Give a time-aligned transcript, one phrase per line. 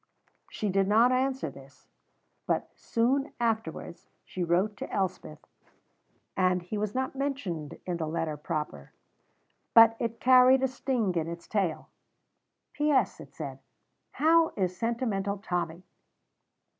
[0.49, 1.87] She did not answer this,
[2.47, 5.45] but soon afterwards she wrote to Elspeth,
[6.35, 8.93] and he was not mentioned in the letter proper,
[9.75, 11.87] but it carried a sting in its tail.
[12.73, 13.59] "P.S.," it said
[14.13, 15.83] "How is Sentimental Tommy?"